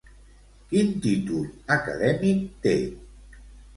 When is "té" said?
2.65-2.75